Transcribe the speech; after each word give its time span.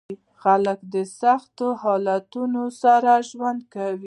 خلک 0.41 0.79
د 0.93 0.95
سختو 1.21 1.67
حالاتو 1.83 2.41
سره 2.81 3.11
ژوند 3.29 3.61
کوي. 3.73 3.99